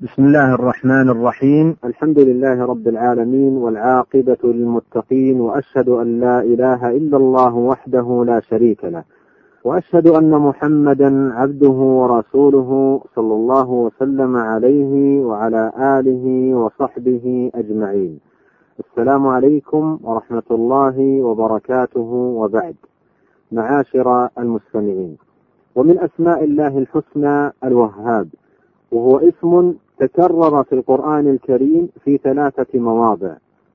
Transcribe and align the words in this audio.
بسم 0.00 0.24
الله 0.24 0.54
الرحمن 0.54 1.10
الرحيم. 1.10 1.76
الحمد 1.84 2.18
لله 2.18 2.64
رب 2.64 2.88
العالمين 2.88 3.56
والعاقبة 3.56 4.38
للمتقين 4.44 5.40
وأشهد 5.40 5.88
أن 5.88 6.20
لا 6.20 6.40
إله 6.40 6.90
إلا 6.90 7.16
الله 7.16 7.54
وحده 7.54 8.24
لا 8.26 8.40
شريك 8.40 8.84
له 8.84 9.04
وأشهد 9.64 10.06
أن 10.06 10.30
محمدا 10.30 11.34
عبده 11.34 11.78
ورسوله 12.00 13.00
صلى 13.14 13.34
الله 13.34 13.70
وسلم 13.70 14.36
عليه 14.36 15.24
وعلى 15.24 15.72
آله 15.76 16.54
وصحبه 16.54 17.50
أجمعين. 17.54 18.20
السلام 18.78 19.26
عليكم 19.26 19.98
ورحمة 20.02 20.48
الله 20.50 21.22
وبركاته 21.22 22.10
وبعد. 22.40 22.76
معاشر 23.52 24.28
المستمعين 24.38 25.16
ومن 25.74 25.98
أسماء 25.98 26.44
الله 26.44 26.78
الحسنى 26.78 27.52
الوهاب 27.64 28.28
وهو 28.92 29.18
اسم 29.18 29.74
تكرر 30.00 30.62
في 30.62 30.72
القرآن 30.72 31.28
الكريم 31.28 31.88
في 32.04 32.16
ثلاثة 32.16 32.78
مواضع. 32.78 33.34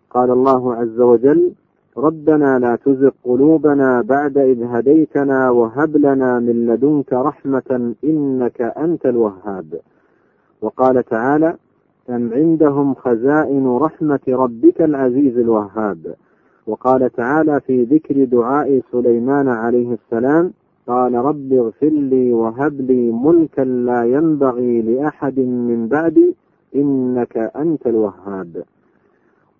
قال 0.09 0.31
الله 0.31 0.75
عز 0.75 1.01
وجل 1.01 1.51
ربنا 1.97 2.59
لا 2.59 2.75
تزغ 2.75 3.09
قلوبنا 3.23 4.01
بعد 4.01 4.37
إذ 4.37 4.63
هديتنا 4.63 5.49
وهب 5.49 5.97
لنا 5.97 6.39
من 6.39 6.65
لدنك 6.65 7.13
رحمة 7.13 7.93
إنك 8.03 8.61
أنت 8.61 9.05
الوهاب. 9.05 9.79
وقال 10.61 11.03
تعالى 11.03 11.55
أم 12.09 12.33
عندهم 12.33 12.93
خزائن 12.93 13.67
رحمة 13.67 14.25
ربك 14.29 14.81
العزيز 14.81 15.37
الوهاب. 15.37 16.15
وقال 16.67 17.09
تعالى 17.09 17.59
في 17.59 17.83
ذكر 17.83 18.23
دعاء 18.23 18.81
سليمان 18.91 19.47
عليه 19.47 19.93
السلام 19.93 20.53
قال 20.87 21.13
رب 21.13 21.53
اغفر 21.53 21.89
لي 21.89 22.33
وهب 22.33 22.81
لي 22.81 23.11
ملكا 23.11 23.61
لا 23.61 24.03
ينبغي 24.03 24.81
لأحد 24.81 25.39
من 25.39 25.87
بعدي 25.87 26.35
إنك 26.75 27.37
أنت 27.37 27.87
الوهاب. 27.87 28.63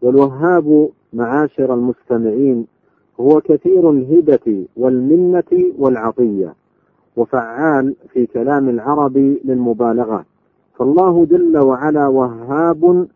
والوهاب 0.01 0.89
معاشر 1.13 1.73
المستمعين 1.73 2.67
هو 3.19 3.41
كثير 3.41 3.91
الهبة 3.91 4.65
والمنة 4.77 5.73
والعطية 5.77 6.53
وفعال 7.17 7.95
في 8.13 8.25
كلام 8.25 8.69
العرب 8.69 9.17
للمبالغة. 9.45 10.25
فالله 10.75 11.25
جل 11.25 11.57
وعلا 11.57 12.07
وهاب 12.07 13.07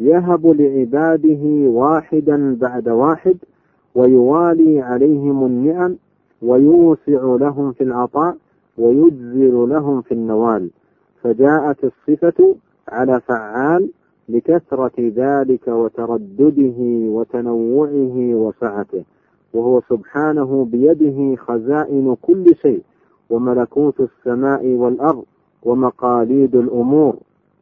يهب 0.00 0.46
لعباده 0.46 1.70
واحدا 1.70 2.56
بعد 2.60 2.88
واحد 2.88 3.36
ويوالي 3.94 4.80
عليهم 4.80 5.44
النعم 5.44 5.96
ويوسع 6.42 7.36
لهم 7.40 7.72
في 7.72 7.84
العطاء 7.84 8.36
ويجزل 8.78 9.54
لهم 9.68 10.02
في 10.02 10.14
النوال. 10.14 10.70
فجاءت 11.22 11.84
الصفة 11.84 12.56
على 12.88 13.20
فعال 13.20 13.90
لكثرة 14.28 14.92
ذلك 14.98 15.68
وتردده 15.68 16.78
وتنوعه 17.10 18.34
وسعته 18.34 19.04
وهو 19.54 19.80
سبحانه 19.80 20.64
بيده 20.64 21.36
خزائن 21.36 22.16
كل 22.22 22.44
شيء 22.62 22.82
وملكوت 23.30 24.00
السماء 24.00 24.66
والأرض 24.66 25.24
ومقاليد 25.62 26.56
الأمور 26.56 27.16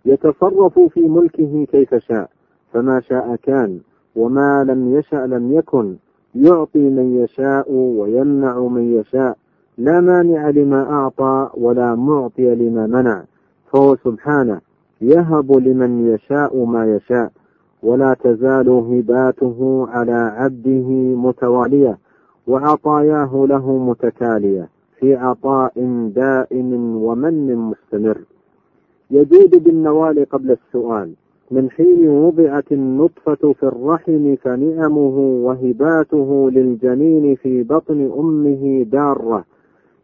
يتصرف 0.04 0.78
في 0.78 1.00
ملكه 1.00 1.64
كيف 1.64 1.94
شاء 1.94 2.30
فما 2.72 3.00
شاء 3.00 3.36
كان 3.36 3.80
وما 4.16 4.64
لم 4.64 4.94
يشأ 4.94 5.16
لم 5.16 5.52
يكن 5.52 5.96
يعطي 6.34 6.90
من 6.90 7.16
يشاء 7.16 7.72
ويمنع 7.72 8.60
من 8.60 9.00
يشاء. 9.00 9.36
لا 9.78 10.00
مانع 10.00 10.50
لما 10.50 10.90
أعطى 10.90 11.50
ولا 11.54 11.94
معطي 11.94 12.54
لما 12.54 12.86
منع. 12.86 13.24
فهو 13.72 13.96
سبحانه 13.96 14.60
يهب 15.00 15.52
لمن 15.52 16.14
يشاء 16.14 16.64
ما 16.64 16.96
يشاء. 16.96 17.30
ولا 17.82 18.14
تزال 18.14 18.68
هباته 18.68 19.86
على 19.88 20.12
عبده 20.12 20.88
متوالية. 21.16 21.98
وعطاياه 22.46 23.46
له 23.48 23.78
متتالية 23.78 24.68
في 24.98 25.16
عطاء 25.16 25.72
دائم 26.14 26.96
ومن 26.96 27.54
مستمر. 27.54 28.18
يجود 29.10 29.64
بالنوال 29.64 30.26
قبل 30.30 30.50
السؤال. 30.50 31.12
من 31.50 31.70
حين 31.70 32.08
وضعت 32.08 32.72
النطفة 32.72 33.52
في 33.52 33.62
الرحم 33.62 34.36
فنعمه 34.36 35.18
وهباته 35.44 36.50
للجنين 36.50 37.34
في 37.34 37.62
بطن 37.62 38.10
أمه 38.18 38.82
دارة. 38.82 39.44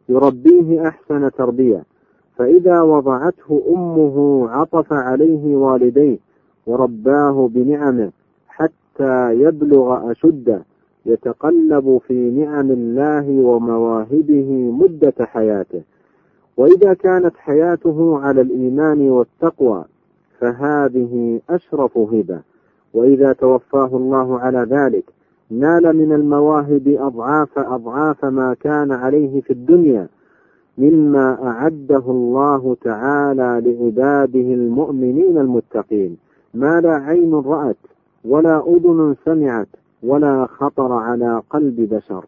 يربيه 0.08 0.88
أحسن 0.88 1.30
تربية. 1.30 1.84
فإذا 2.36 2.80
وضعته 2.80 3.62
أمه 3.68 4.48
عطف 4.50 4.92
عليه 4.92 5.56
والديه 5.56 6.18
ورباه 6.66 7.48
بنعمه 7.48 8.10
حتى 8.48 9.34
يبلغ 9.34 10.10
أشده. 10.10 10.62
يتقلب 11.06 12.00
في 12.06 12.30
نعم 12.30 12.70
الله 12.70 13.30
ومواهبه 13.30 14.50
مدة 14.80 15.14
حياته. 15.20 15.82
وإذا 16.56 16.94
كانت 16.94 17.36
حياته 17.36 18.18
على 18.18 18.40
الإيمان 18.40 19.10
والتقوى 19.10 19.84
فهذه 20.44 21.40
أشرف 21.50 21.98
هبة 21.98 22.40
وإذا 22.94 23.32
توفاه 23.32 23.96
الله 23.96 24.40
على 24.40 24.58
ذلك 24.58 25.04
نال 25.50 25.96
من 25.96 26.12
المواهب 26.12 26.96
أضعاف 26.98 27.58
أضعاف 27.58 28.24
ما 28.24 28.54
كان 28.60 28.92
عليه 28.92 29.40
في 29.40 29.52
الدنيا 29.52 30.08
مما 30.78 31.46
أعده 31.46 32.02
الله 32.08 32.76
تعالى 32.82 33.62
لعباده 33.64 34.54
المؤمنين 34.54 35.38
المتقين. 35.38 36.16
ما 36.54 36.80
لا 36.80 36.94
عين 36.94 37.34
رأت 37.34 37.76
ولا 38.24 38.62
أذن 38.68 39.14
سمعت 39.24 39.68
ولا 40.02 40.46
خطر 40.46 40.92
على 40.92 41.42
قلب 41.50 41.80
بشر. 41.94 42.24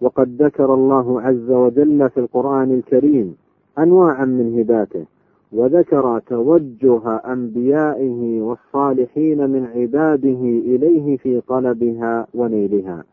وقد 0.00 0.42
ذكر 0.42 0.74
الله 0.74 1.20
عز 1.22 1.50
وجل 1.50 2.10
في 2.10 2.20
القرآن 2.20 2.74
الكريم 2.74 3.36
أنواعا 3.78 4.24
من 4.24 4.58
هباته. 4.58 5.15
وذكر 5.56 6.18
توجه 6.18 7.16
أنبيائه 7.16 8.40
والصالحين 8.40 9.50
من 9.50 9.66
عباده 9.66 10.40
إليه 10.40 11.16
في 11.16 11.40
طلبها 11.40 12.26
ونيلها. 12.34 13.04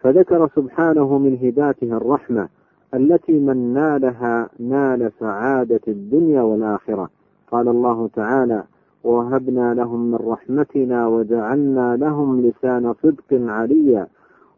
فذكر 0.00 0.48
سبحانه 0.56 1.18
من 1.18 1.38
هباته 1.42 1.96
الرحمة 1.96 2.48
التي 2.94 3.32
من 3.32 3.74
نالها 3.74 4.48
نال 4.58 5.12
سعادة 5.20 5.80
الدنيا 5.88 6.42
والآخرة. 6.42 7.08
قال 7.50 7.68
الله 7.68 8.08
تعالى 8.14 8.62
ووهبنا 9.04 9.74
لهم 9.74 10.10
من 10.10 10.18
رحمتنا 10.26 11.06
وجعلنا 11.06 11.96
لهم 11.96 12.40
لسان 12.40 12.94
صدق 13.02 13.50
عليا. 13.52 14.06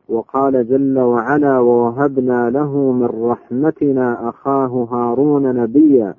وقال 0.08 0.68
جل 0.68 0.98
وعلا 0.98 1.58
ووهبنا 1.58 2.50
له 2.50 2.92
من 2.92 3.30
رحمتنا 3.30 4.28
أخاه 4.28 4.88
هارون 4.92 5.54
نبيا. 5.54 6.14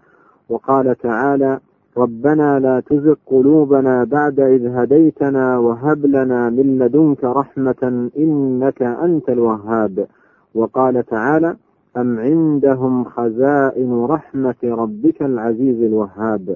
وقال 0.51 0.95
تعالى 0.97 1.59
ربنا 1.97 2.59
لا 2.59 2.79
تزغ 2.79 3.15
قلوبنا 3.25 4.03
بعد 4.03 4.39
إذ 4.39 4.67
هديتنا 4.67 5.57
وهب 5.57 6.05
لنا 6.05 6.49
من 6.49 6.79
لدنك 6.79 7.23
رحمة 7.23 8.09
إنك 8.17 8.81
أنت 8.81 9.29
الوهاب. 9.29 10.07
وقال 10.55 11.05
تعالى 11.05 11.55
أم 11.97 12.19
عندهم 12.19 13.03
خزائن 13.03 14.05
رحمة 14.05 14.61
ربك 14.63 15.21
العزيز 15.21 15.83
الوهاب. 15.83 16.55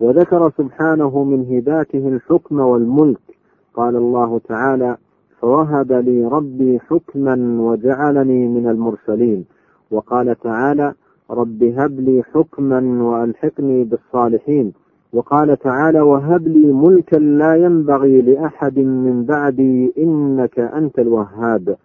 وذكر 0.00 0.50
سبحانه 0.58 1.24
من 1.24 1.56
هباته 1.56 2.08
الحكم 2.08 2.60
والملك. 2.60 3.26
قال 3.74 3.96
الله 3.96 4.40
تعالى 4.48 4.96
فوهب 5.40 5.92
لي 5.92 6.26
ربي 6.26 6.78
حكما 6.78 7.60
وجعلني 7.60 8.48
من 8.48 8.68
المرسلين. 8.68 9.44
وقال 9.90 10.38
تعالى 10.40 10.94
رب 11.32 11.62
هب 11.62 12.00
لي 12.00 12.22
حكما 12.22 13.02
وألحقني 13.02 13.84
بالصالحين. 13.84 14.72
وقال 15.12 15.56
تعالى 15.56 16.00
وهب 16.00 16.48
لي 16.48 16.72
ملكا 16.72 17.16
لا 17.16 17.56
ينبغي 17.56 18.20
لأحد 18.20 18.78
من 18.78 19.24
بعدي 19.24 19.92
إنك 19.98 20.58
أنت 20.58 20.98
الوهاب. 20.98 21.76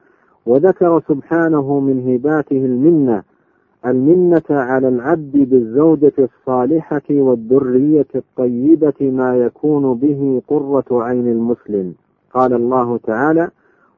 وذكر 0.45 1.01
سبحانه 1.07 1.79
من 1.79 2.13
هباته 2.13 2.65
المنة 2.65 3.23
المنة 3.85 4.44
على 4.49 4.88
العبد 4.88 5.38
بالزوجة 5.50 6.13
الصالحة 6.19 7.03
والذرية 7.09 8.07
الطيبة 8.15 8.93
ما 9.01 9.38
يكون 9.38 9.93
به 9.93 10.41
قرة 10.47 11.03
عين 11.03 11.27
المسلم. 11.27 11.93
قال 12.33 12.53
الله 12.53 12.97
تعالى 12.97 13.50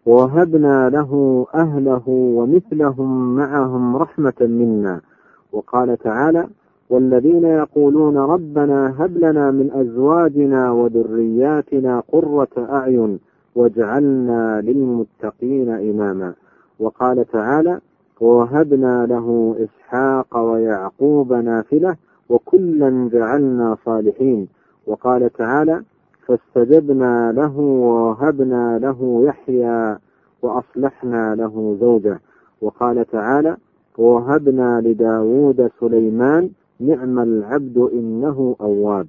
ووهبنا 0.05 0.89
له 0.89 1.45
أهله 1.55 2.03
ومثلهم 2.07 3.35
معهم 3.35 3.97
رحمة 3.97 4.39
منا. 4.41 5.01
وقال 5.51 5.97
تعالى 5.97 6.47
والذين 6.89 7.45
يقولون 7.45 8.17
ربنا 8.17 8.95
هب 8.97 9.17
لنا 9.17 9.51
من 9.51 9.71
أزواجنا 9.71 10.71
وذرياتنا 10.71 12.03
قرة 12.11 12.47
أعين 12.57 13.19
واجعلنا 13.55 14.61
للمتقين 14.61 15.69
إماما. 15.69 16.33
وقال 16.79 17.25
تعالى 17.25 17.79
ووهبنا 18.21 19.05
له 19.05 19.55
إسحاق 19.59 20.37
ويعقوب 20.37 21.33
نافلة 21.33 21.95
وكلا 22.29 23.09
جعلنا 23.13 23.77
صالحين. 23.85 24.47
وقال 24.87 25.33
تعالى 25.33 25.83
فاستجبنا 26.27 27.31
له 27.31 27.59
ووهبنا 27.59 28.79
له 28.79 29.23
يحيى 29.25 29.97
وأصلحنا 30.41 31.35
له 31.35 31.77
زوجه. 31.81 32.19
وقال 32.61 33.05
تعالى 33.05 33.57
ووهبنا 33.99 34.81
لداود 34.85 35.71
سليمان 35.79 36.49
نعم 36.79 37.19
العبد 37.19 37.77
إنه 37.93 38.55
أواب. 38.61 39.07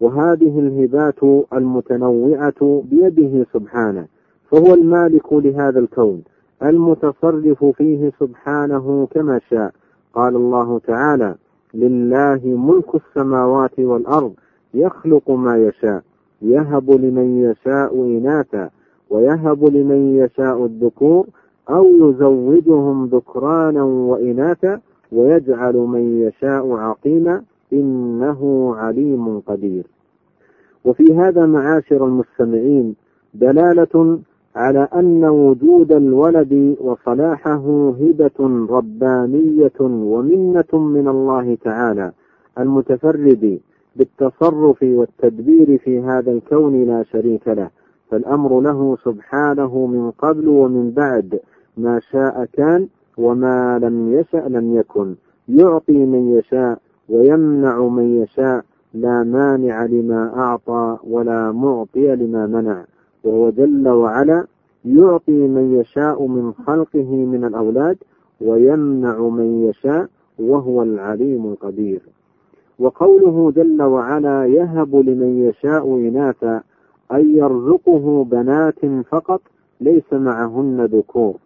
وهذه 0.00 0.58
الهبات 0.58 1.46
المتنوعة 1.52 2.82
بيده 2.90 3.46
سبحانه 3.52 4.06
فهو 4.50 4.74
المالك 4.74 5.32
لهذا 5.32 5.78
الكون 5.78 6.22
المتصرف 6.62 7.64
فيه 7.64 8.12
سبحانه 8.20 9.08
كما 9.10 9.40
شاء. 9.50 9.72
قال 10.14 10.36
الله 10.36 10.78
تعالى 10.78 11.34
لله 11.74 12.40
ملك 12.44 12.94
السماوات 12.94 13.78
والأرض 13.78 14.32
يخلق 14.74 15.30
ما 15.30 15.56
يشاء 15.56 16.02
يهب 16.42 16.90
لمن 16.90 17.38
يشاء 17.50 17.94
إناثا 17.94 18.70
ويهب 19.10 19.64
لمن 19.64 20.16
يشاء 20.16 20.64
الذكور 20.64 21.26
أو 21.70 22.10
يزوجهم 22.10 23.06
ذكرانا 23.06 23.82
وإناثا 23.82 24.80
ويجعل 25.12 25.76
من 25.76 26.20
يشاء 26.28 26.72
عقيما 26.72 27.42
إنه 27.72 28.72
عليم 28.76 29.40
قدير. 29.40 29.86
وفي 30.84 31.14
هذا 31.14 31.46
معاشر 31.46 32.06
المستمعين 32.06 32.94
دلالة 33.34 34.18
على 34.56 34.88
أن 34.94 35.24
وجود 35.24 35.92
الولد 35.92 36.76
وصلاحه 36.80 37.88
هبة 38.00 38.66
ربانية 38.70 39.72
ومنة 39.80 40.72
من 40.72 41.08
الله 41.08 41.54
تعالى 41.54 42.12
المتفرد 42.58 43.60
بالتصرف 43.96 44.82
والتدبير 44.82 45.78
في 45.78 46.00
هذا 46.00 46.32
الكون 46.32 46.84
لا 46.84 47.02
شريك 47.02 47.48
له 47.48 47.70
فالأمر 48.10 48.60
له 48.60 48.96
سبحانه 49.04 49.86
من 49.86 50.10
قبل 50.10 50.48
ومن 50.48 50.90
بعد. 50.90 51.40
ما 51.76 52.00
شاء 52.00 52.44
كان 52.52 52.88
وما 53.18 53.78
لم 53.78 54.12
يشأ 54.12 54.48
لم 54.48 54.76
يكن. 54.76 55.14
يعطي 55.48 56.06
من 56.06 56.38
يشاء 56.38 56.78
ويمنع 57.08 57.86
من 57.86 58.22
يشاء. 58.22 58.64
لا 58.94 59.24
مانع 59.24 59.84
لما 59.84 60.36
أعطى 60.36 60.98
ولا 61.04 61.52
معطي 61.52 62.16
لما 62.16 62.46
منع. 62.46 62.84
وهو 63.24 63.50
جل 63.50 63.88
وعلا 63.88 64.46
يعطي 64.84 65.48
من 65.48 65.74
يشاء 65.80 66.26
من 66.26 66.52
خلقه 66.52 67.10
من 67.14 67.44
الأولاد 67.44 67.96
ويمنع 68.40 69.18
من 69.28 69.64
يشاء 69.68 70.08
وهو 70.38 70.82
العليم 70.82 71.46
القدير. 71.46 72.00
وقوله 72.78 73.50
جل 73.50 73.82
وعلا 73.82 74.46
يهب 74.46 74.96
لمن 74.96 75.48
يشاء 75.48 75.94
إناثا 75.94 76.62
أي 77.14 77.36
يرزقه 77.36 78.24
بنات 78.24 78.86
فقط 79.10 79.40
ليس 79.80 80.12
معهن 80.12 80.84
ذكور. 80.84 81.36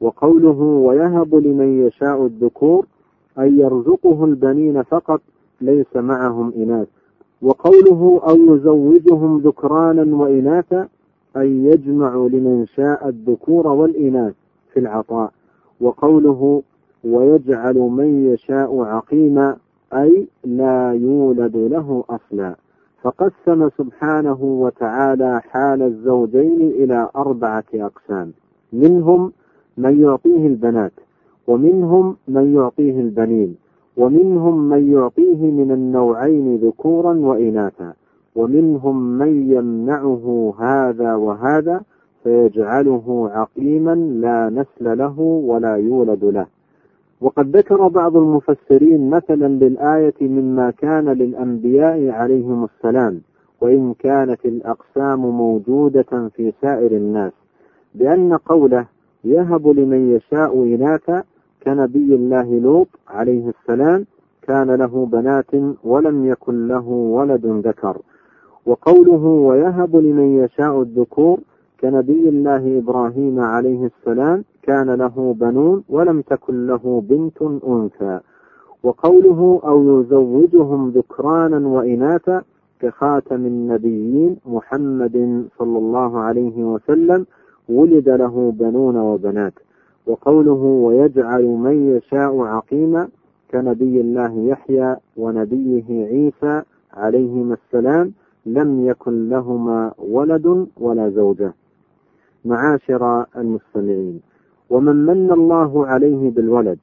وقوله 0.00 0.60
ويهب 0.60 1.34
لمن 1.34 1.86
يشاء 1.86 2.26
الذكور 2.26 2.86
أي 3.38 3.58
يرزقه 3.58 4.24
البنين 4.24 4.82
فقط 4.82 5.20
ليس 5.60 5.96
معهم 5.96 6.52
إناث. 6.56 6.88
وقوله 7.42 8.20
أو 8.28 8.56
يزوجهم 8.56 9.38
ذكرانا 9.38 10.16
وإناثا 10.16 10.88
أي 11.36 11.64
يجمع 11.64 12.14
لمن 12.14 12.66
شاء 12.66 13.08
الذكور 13.08 13.66
والإناث 13.66 14.34
في 14.72 14.80
العطاء. 14.80 15.32
وقوله 15.80 16.62
ويجعل 17.04 17.74
من 17.74 18.32
يشاء 18.32 18.80
عقيما 18.82 19.56
أي 19.92 20.26
لا 20.44 20.92
يولد 20.92 21.56
له 21.56 22.04
أصلا. 22.10 22.56
فقسم 23.02 23.68
سبحانه 23.78 24.38
وتعالى 24.42 25.40
حال 25.50 25.82
الزوجين 25.82 26.60
إلى 26.60 27.08
أربعة 27.16 27.64
أقسام. 27.74 28.32
منهم 28.72 29.32
من 29.78 30.00
يعطيه 30.00 30.46
البنات 30.46 30.92
ومنهم 31.46 32.16
من 32.28 32.54
يعطيه 32.54 33.00
البنين 33.00 33.56
ومنهم 33.96 34.68
من 34.68 34.92
يعطيه 34.92 35.50
من 35.50 35.70
النوعين 35.72 36.56
ذكورا 36.56 37.14
وإناثا 37.14 37.92
ومنهم 38.36 39.18
من 39.18 39.52
يمنعه 39.52 40.54
هذا 40.58 41.14
وهذا 41.14 41.80
فيجعله 42.24 43.30
عقيما 43.32 43.94
لا 43.94 44.50
نسل 44.50 44.98
له 44.98 45.20
ولا 45.20 45.76
يولد 45.76 46.24
له. 46.24 46.46
وقد 47.20 47.56
ذكر 47.56 47.88
بعض 47.88 48.16
المفسرين 48.16 49.10
مثلا 49.10 49.48
للآية 49.48 50.14
مما 50.20 50.70
كان 50.70 51.08
للأنبياء 51.08 52.08
عليهم 52.08 52.64
السلام 52.64 53.20
وإن 53.60 53.94
كانت 53.98 54.46
الأقسام 54.46 55.20
موجودة 55.20 56.28
في 56.36 56.52
سائر 56.62 56.92
الناس 56.92 57.32
بأن 57.94 58.34
قوله 58.36 58.86
يهب 59.26 59.68
لمن 59.68 60.16
يشاء 60.16 60.62
إناثا 60.62 61.22
كنبي 61.62 62.14
الله 62.14 62.58
لوط 62.58 62.88
عليه 63.08 63.48
السلام 63.48 64.04
كان 64.42 64.70
له 64.70 65.06
بنات 65.12 65.52
ولم 65.84 66.26
يكن 66.26 66.68
له 66.68 66.88
ولد 66.88 67.46
ذكر. 67.46 67.96
وقوله 68.66 69.24
ويهب 69.48 69.96
لمن 69.96 70.44
يشاء 70.44 70.82
الذكور 70.82 71.38
كنبي 71.80 72.28
الله 72.28 72.78
إبراهيم 72.78 73.40
عليه 73.40 73.90
السلام 73.92 74.44
كان 74.62 74.90
له 74.90 75.34
بنون 75.40 75.84
ولم 75.88 76.20
تكن 76.20 76.66
له 76.66 77.02
بنت 77.08 77.42
أنثى. 77.68 78.20
وقوله 78.82 79.60
أو 79.64 80.00
يزوجهم 80.00 80.90
ذكرانا 80.90 81.68
وإناثا 81.68 82.42
كخاتم 82.80 83.46
النبيين 83.46 84.36
محمد 84.46 85.46
صلى 85.58 85.78
الله 85.78 86.18
عليه 86.18 86.64
وسلم 86.64 87.26
ولد 87.68 88.08
له 88.08 88.52
بنون 88.58 88.96
وبنات. 88.96 89.52
وقوله 90.06 90.62
ويجعل 90.62 91.44
من 91.44 91.96
يشاء 91.96 92.40
عقيما 92.40 93.08
كنبي 93.50 94.00
الله 94.00 94.40
يحيى 94.48 94.96
ونبيه 95.16 96.06
عيسى 96.06 96.62
عليهما 96.94 97.54
السلام 97.54 98.12
لم 98.46 98.86
يكن 98.86 99.28
لهما 99.28 99.92
ولد 99.98 100.66
ولا 100.80 101.10
زوجة. 101.10 101.52
معاشر 102.44 103.26
المستمعين 103.36 104.20
ومن 104.70 104.96
من 104.96 105.32
الله 105.32 105.86
عليه 105.86 106.30
بالولد 106.30 106.78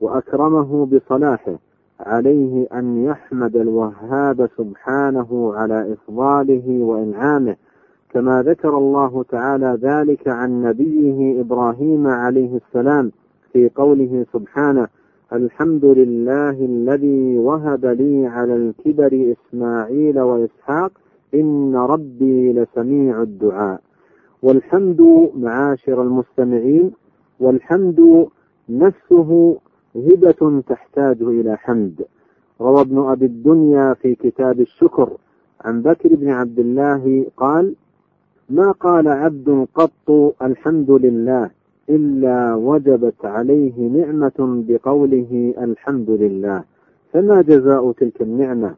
وأكرمه 0.00 0.86
بصلاحه 0.86 1.58
عليه 2.00 2.66
أن 2.74 3.04
يحمد 3.04 3.56
الوهاب 3.56 4.48
سبحانه 4.56 5.54
على 5.54 5.92
إفضاله 5.92 6.82
وإنعامه 6.82 7.56
كما 8.16 8.42
ذكر 8.42 8.78
الله 8.78 9.22
تعالى 9.22 9.78
ذلك 9.82 10.28
عن 10.28 10.62
نبيه 10.62 11.40
إبراهيم 11.40 12.06
عليه 12.06 12.56
السلام 12.56 13.12
في 13.52 13.70
قوله 13.74 14.26
سبحانه 14.32 14.88
الحمد 15.32 15.84
لله 15.84 16.50
الذي 16.50 17.38
وهب 17.38 17.86
لي 17.86 18.26
على 18.26 18.56
الكبر 18.56 19.34
إسماعيل 19.36 20.20
وإسحاق 20.20 20.92
إن 21.34 21.76
ربي 21.76 22.52
لسميع 22.52 23.22
الدعاء. 23.22 23.80
والحمد 24.42 25.30
معاشر 25.34 26.02
المستمعين 26.02 26.90
والحمد 27.40 28.26
نفسه 28.68 29.58
هبة 29.96 30.62
تحتاج 30.68 31.22
إلى 31.22 31.56
حمد. 31.56 32.04
روى 32.60 32.80
ابن 32.80 32.98
أبي 32.98 33.26
الدنيا 33.26 33.94
في 33.94 34.14
كتاب 34.14 34.60
الشكر 34.60 35.10
عن 35.60 35.82
بكر 35.82 36.14
بن 36.14 36.28
عبد 36.28 36.58
الله 36.58 37.26
قال 37.36 37.74
ما 38.50 38.70
قال 38.70 39.08
عبد 39.08 39.66
قط 39.74 40.34
الحمد 40.42 40.90
لله 40.90 41.50
إلا 41.90 42.54
وجبت 42.54 43.24
عليه 43.24 43.88
نعمة 43.88 44.64
بقوله 44.68 45.54
الحمد 45.58 46.10
لله. 46.10 46.64
فما 47.12 47.42
جزاء 47.42 47.92
تلك 47.92 48.22
النعمة؟ 48.22 48.74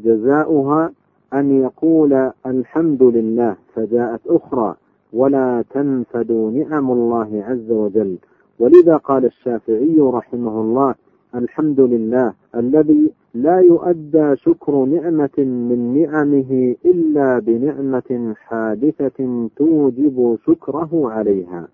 جزاؤها 0.00 0.92
أن 1.34 1.62
يقول 1.62 2.30
الحمد 2.46 3.02
لله 3.02 3.56
فجاءت 3.74 4.20
أخرى 4.26 4.74
ولا 5.12 5.64
تنفد 5.70 6.32
نعم 6.32 6.90
الله 6.90 7.44
عز 7.48 7.70
وجل. 7.70 8.16
ولذا 8.58 8.96
قال 8.96 9.24
الشافعي 9.24 10.00
رحمه 10.00 10.60
الله 10.60 10.94
الحمد 11.34 11.80
لله 11.80 12.32
الذي 12.56 13.12
لا 13.34 13.58
يؤدى 13.58 14.36
شكر 14.36 14.84
نعمة 14.84 15.38
من 15.38 16.02
نعمه 16.02 16.74
إلا 16.84 17.38
بنعمة 17.38 18.34
حادثة 18.36 19.48
توجب 19.56 20.38
شكره 20.46 20.90
عليها. 21.10 21.68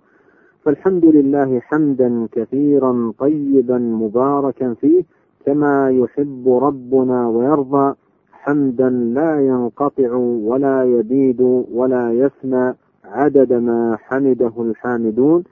فالحمد 0.62 1.04
لله 1.04 1.60
حمدا 1.60 2.26
كثيرا 2.32 3.12
طيبا 3.18 3.78
مباركا 3.78 4.74
فيه 4.74 5.02
كما 5.46 5.90
يحب 5.90 6.48
ربنا 6.48 7.28
ويرضى 7.28 7.94
حمدا 8.32 8.90
لا 8.90 9.40
ينقطع 9.40 10.14
ولا 10.50 10.84
يبيد 10.84 11.40
ولا 11.72 12.12
يفنى 12.12 12.74
عدد 13.04 13.52
ما 13.52 13.96
حمده 14.00 14.52
الحامدون 14.58 15.44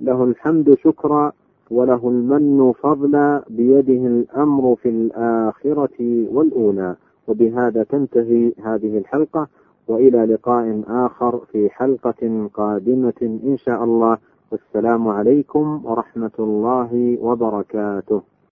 له 0.00 0.24
الحمد 0.24 0.74
شكرا 0.74 1.32
وله 1.70 2.08
المن 2.08 2.72
فضلا 2.72 3.44
بيده 3.50 4.06
الأمر 4.06 4.76
في 4.76 4.88
الآخرة 4.88 6.26
والأولى. 6.32 6.96
وبهذا 7.28 7.82
تنتهي 7.82 8.52
هذه 8.64 8.98
الحلقة 8.98 9.48
وإلى 9.88 10.24
لقاء 10.24 10.82
آخر 10.88 11.38
في 11.52 11.70
حلقة 11.70 12.48
قادمة 12.54 13.20
إن 13.22 13.56
شاء 13.56 13.84
الله. 13.84 14.18
والسلام 14.52 15.08
عليكم 15.08 15.80
ورحمة 15.84 16.36
الله 16.38 17.18
وبركاته. 17.20 18.33